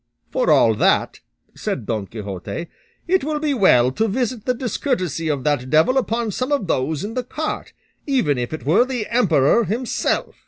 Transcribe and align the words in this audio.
"For 0.31 0.49
all 0.51 0.73
that," 0.73 1.19
said 1.53 1.85
Don 1.85 2.07
Quixote, 2.07 2.65
"it 3.07 3.23
will 3.23 3.37
be 3.37 3.53
well 3.53 3.91
to 3.91 4.07
visit 4.07 4.45
the 4.47 4.55
discourtesy 4.55 5.27
of 5.27 5.43
that 5.43 5.69
devil 5.69 5.95
upon 5.95 6.31
some 6.31 6.51
of 6.51 6.65
those 6.65 7.03
in 7.03 7.13
the 7.13 7.23
cart, 7.23 7.71
even 8.07 8.39
if 8.39 8.51
it 8.51 8.65
were 8.65 8.83
the 8.83 9.05
emperor 9.11 9.63
himself." 9.65 10.33